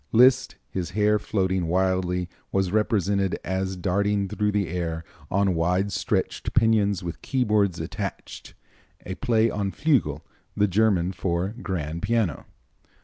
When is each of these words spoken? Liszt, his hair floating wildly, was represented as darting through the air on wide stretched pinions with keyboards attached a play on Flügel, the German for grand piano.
Liszt, 0.11 0.55
his 0.67 0.89
hair 0.97 1.19
floating 1.19 1.67
wildly, 1.67 2.27
was 2.51 2.71
represented 2.71 3.37
as 3.43 3.75
darting 3.77 4.27
through 4.27 4.51
the 4.51 4.67
air 4.67 5.03
on 5.29 5.53
wide 5.53 5.91
stretched 5.91 6.55
pinions 6.55 7.03
with 7.03 7.21
keyboards 7.21 7.79
attached 7.79 8.55
a 9.05 9.13
play 9.13 9.51
on 9.51 9.69
Flügel, 9.71 10.21
the 10.57 10.67
German 10.67 11.11
for 11.11 11.49
grand 11.49 12.01
piano. 12.01 12.47